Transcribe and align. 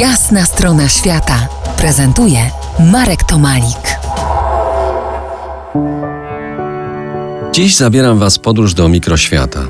Jasna 0.00 0.44
strona 0.44 0.88
świata 0.88 1.48
prezentuje 1.78 2.38
Marek 2.92 3.24
Tomalik. 3.24 3.98
Dziś 7.52 7.76
zabieram 7.76 8.18
Was 8.18 8.38
podróż 8.38 8.74
do 8.74 8.88
mikroświata. 8.88 9.60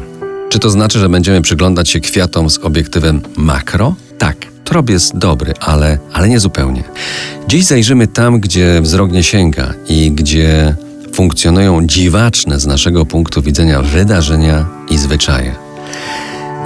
Czy 0.48 0.58
to 0.58 0.70
znaczy, 0.70 0.98
że 0.98 1.08
będziemy 1.08 1.42
przyglądać 1.42 1.88
się 1.88 2.00
kwiatom 2.00 2.50
z 2.50 2.58
obiektywem 2.58 3.22
makro? 3.36 3.94
Tak, 4.18 4.36
trop 4.64 4.90
jest 4.90 5.18
dobry, 5.18 5.54
ale, 5.60 5.98
ale 6.12 6.28
nie 6.28 6.40
zupełnie. 6.40 6.84
Dziś 7.48 7.64
zajrzymy 7.64 8.06
tam, 8.06 8.40
gdzie 8.40 8.80
wzrok 8.82 9.12
nie 9.12 9.22
sięga 9.22 9.72
i 9.88 10.12
gdzie 10.12 10.76
funkcjonują 11.12 11.86
dziwaczne 11.86 12.60
z 12.60 12.66
naszego 12.66 13.06
punktu 13.06 13.42
widzenia 13.42 13.82
wydarzenia 13.82 14.66
i 14.90 14.98
zwyczaje. 14.98 15.54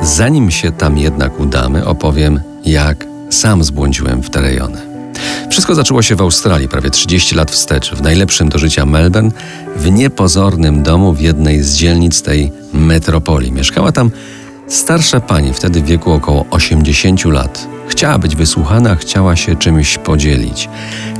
Zanim 0.02 0.50
się 0.50 0.72
tam 0.72 0.98
jednak 0.98 1.40
udamy, 1.40 1.86
opowiem, 1.86 2.40
jak 2.64 3.09
sam 3.30 3.64
zbłądziłem 3.64 4.22
w 4.22 4.30
te 4.30 4.40
rejony. 4.40 4.78
Wszystko 5.50 5.74
zaczęło 5.74 6.02
się 6.02 6.16
w 6.16 6.20
Australii 6.20 6.68
prawie 6.68 6.90
30 6.90 7.34
lat 7.34 7.50
wstecz, 7.50 7.94
w 7.94 8.02
najlepszym 8.02 8.48
do 8.48 8.58
życia 8.58 8.86
Melbourne, 8.86 9.30
w 9.76 9.90
niepozornym 9.90 10.82
domu 10.82 11.12
w 11.12 11.20
jednej 11.20 11.62
z 11.62 11.74
dzielnic 11.74 12.22
tej 12.22 12.52
metropolii. 12.72 13.52
Mieszkała 13.52 13.92
tam 13.92 14.10
starsza 14.68 15.20
pani, 15.20 15.52
wtedy 15.52 15.82
w 15.82 15.84
wieku 15.84 16.12
około 16.12 16.46
80 16.50 17.24
lat. 17.24 17.68
Chciała 17.88 18.18
być 18.18 18.36
wysłuchana, 18.36 18.96
chciała 18.96 19.36
się 19.36 19.56
czymś 19.56 19.98
podzielić. 19.98 20.68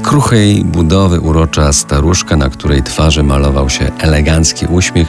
Kruchej 0.03 0.65
budowy 0.65 1.21
urocza 1.21 1.73
staruszka, 1.73 2.37
na 2.37 2.51
której 2.51 2.83
twarzy 2.83 3.23
malował 3.23 3.71
się 3.71 3.91
elegancki 3.99 4.67
uśmiech 4.67 5.09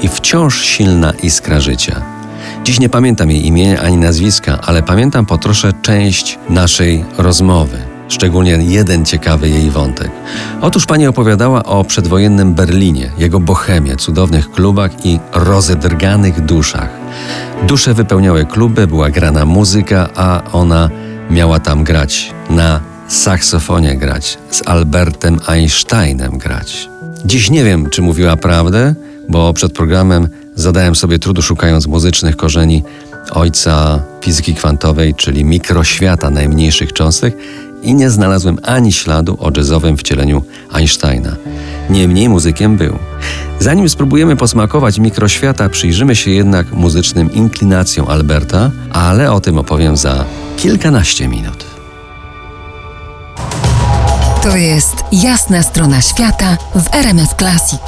i 0.00 0.08
wciąż 0.08 0.62
silna 0.62 1.12
iskra 1.12 1.60
życia. 1.60 2.17
Dziś 2.64 2.80
nie 2.80 2.88
pamiętam 2.88 3.30
jej 3.30 3.46
imienia 3.46 3.80
ani 3.80 3.96
nazwiska, 3.96 4.58
ale 4.62 4.82
pamiętam 4.82 5.26
po 5.26 5.38
trosze 5.38 5.72
część 5.82 6.38
naszej 6.48 7.04
rozmowy. 7.18 7.78
Szczególnie 8.08 8.50
jeden 8.50 9.04
ciekawy 9.04 9.48
jej 9.48 9.70
wątek. 9.70 10.10
Otóż 10.60 10.86
pani 10.86 11.06
opowiadała 11.06 11.64
o 11.64 11.84
przedwojennym 11.84 12.54
Berlinie, 12.54 13.10
jego 13.18 13.40
bohemie, 13.40 13.96
cudownych 13.96 14.50
klubach 14.50 15.06
i 15.06 15.20
rozedrganych 15.32 16.40
duszach. 16.40 16.88
Dusze 17.66 17.94
wypełniały 17.94 18.44
kluby, 18.44 18.86
była 18.86 19.10
grana 19.10 19.44
muzyka, 19.44 20.08
a 20.16 20.42
ona 20.52 20.90
miała 21.30 21.60
tam 21.60 21.84
grać, 21.84 22.34
na 22.50 22.80
saksofonie 23.08 23.96
grać, 23.96 24.38
z 24.50 24.68
Albertem 24.68 25.40
Einsteinem 25.46 26.38
grać. 26.38 26.88
Dziś 27.24 27.50
nie 27.50 27.64
wiem, 27.64 27.90
czy 27.90 28.02
mówiła 28.02 28.36
prawdę, 28.36 28.94
bo 29.28 29.52
przed 29.52 29.72
programem 29.72 30.28
zadałem 30.54 30.94
sobie 30.96 31.18
trudu 31.18 31.42
szukając 31.42 31.86
muzycznych 31.86 32.36
korzeni 32.36 32.82
ojca 33.30 34.02
fizyki 34.20 34.54
kwantowej, 34.54 35.14
czyli 35.14 35.44
mikroświata 35.44 36.30
najmniejszych 36.30 36.92
cząstek 36.92 37.36
i 37.82 37.94
nie 37.94 38.10
znalazłem 38.10 38.58
ani 38.62 38.92
śladu 38.92 39.36
o 39.40 39.50
jazzowym 39.56 39.96
wcieleniu 39.96 40.42
Einsteina. 40.72 41.36
Niemniej 41.90 42.28
muzykiem 42.28 42.76
był. 42.76 42.98
Zanim 43.58 43.88
spróbujemy 43.88 44.36
posmakować 44.36 44.98
mikroświata, 44.98 45.68
przyjrzymy 45.68 46.16
się 46.16 46.30
jednak 46.30 46.72
muzycznym 46.72 47.32
inklinacjom 47.32 48.08
Alberta, 48.08 48.70
ale 48.92 49.32
o 49.32 49.40
tym 49.40 49.58
opowiem 49.58 49.96
za 49.96 50.24
kilkanaście 50.56 51.28
minut. 51.28 51.64
To 54.42 54.56
jest 54.56 54.94
jasna 55.12 55.62
strona 55.62 56.02
świata 56.02 56.56
w 56.74 56.94
RMS 56.94 57.34
Classic. 57.38 57.80